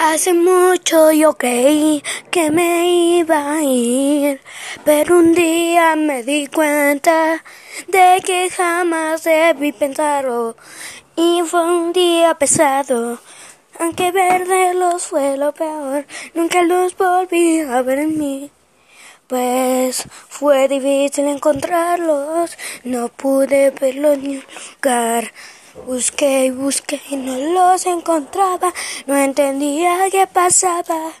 [0.00, 2.86] Hace mucho yo creí que me
[3.18, 4.40] iba a ir,
[4.84, 7.42] pero un día me di cuenta
[7.88, 10.54] de que jamás debí pensarlo
[11.16, 13.18] y fue un día pesado.
[13.80, 18.52] Aunque verlos fue lo peor, nunca los volví a ver en mí.
[19.26, 24.44] Pues fue difícil encontrarlos, no pude verlos ni
[24.76, 25.32] lugar.
[25.86, 28.72] Busqué y busqué y no los encontraba,
[29.06, 31.12] no entendía qué pasaba.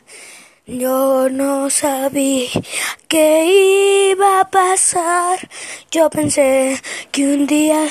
[0.66, 2.50] Yo no sabía
[3.08, 5.48] qué iba a pasar.
[5.90, 7.88] Yo pensé que un día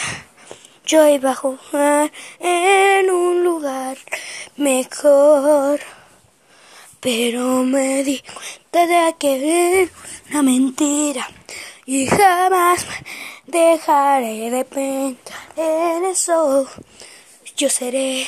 [0.86, 3.98] yo iba a jugar en un lugar
[4.58, 5.80] mejor.
[7.00, 9.92] Pero me di cuenta de que era
[10.30, 11.28] una mentira
[11.86, 12.86] y jamás
[13.48, 16.68] dejaré de pensar en eso.
[17.56, 18.28] Yo seré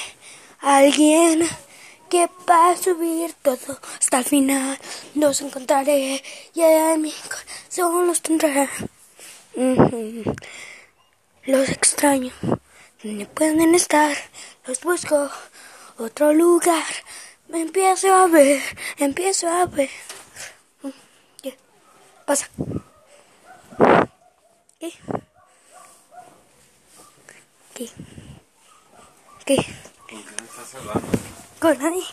[0.59, 1.47] alguien
[2.09, 4.79] que va a subir todo hasta el final.
[5.13, 8.69] Los encontraré y en mi corazón los tendré.
[11.45, 12.33] Los extraño,
[13.03, 14.15] no pueden estar,
[14.65, 15.29] los busco
[15.97, 16.85] otro lugar.
[17.49, 18.61] Me empiezo a ver,
[18.97, 19.89] empiezo a ver.
[21.41, 21.57] ¿Qué
[22.25, 22.47] pasa?
[24.79, 24.93] ¿Qué?
[27.75, 27.89] ¿Qué?
[29.45, 29.55] ¿Qué?
[29.57, 31.07] ¿Con quién estás hablando?
[31.59, 32.03] Con nadie.